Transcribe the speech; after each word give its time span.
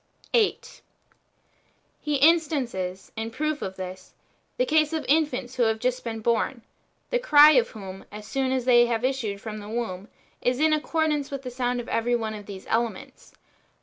o 0.33 0.39
8. 0.39 0.81
He 1.99 2.15
instances, 2.15 3.11
in 3.15 3.29
proof 3.29 3.61
of 3.61 3.75
this, 3.75 4.15
the 4.57 4.65
case 4.65 4.93
of 4.93 5.05
infants 5.07 5.57
wlio 5.57 5.67
have 5.67 5.77
just 5.77 6.03
been 6.03 6.21
born, 6.21 6.63
the 7.11 7.19
cry 7.19 7.51
of 7.51 7.69
whom, 7.69 8.05
as 8.11 8.25
soon 8.25 8.51
as 8.51 8.65
they 8.65 8.87
have 8.87 9.05
issued 9.05 9.39
from 9.39 9.59
the 9.59 9.69
womb, 9.69 10.07
is 10.41 10.59
in 10.59 10.73
accordance 10.73 11.29
with 11.29 11.43
the 11.43 11.51
sound 11.51 11.79
of 11.79 11.87
every 11.87 12.15
one 12.15 12.33
of 12.33 12.47
these 12.47 12.65
elements. 12.65 13.33